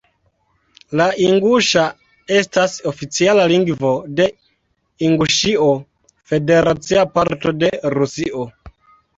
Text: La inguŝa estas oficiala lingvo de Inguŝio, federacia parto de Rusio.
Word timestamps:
La 0.99 1.05
inguŝa 1.25 1.83
estas 2.37 2.77
oficiala 2.91 3.45
lingvo 3.51 3.91
de 4.21 4.27
Inguŝio, 5.11 5.69
federacia 6.33 7.05
parto 7.19 7.57
de 7.67 7.75
Rusio. 7.99 8.49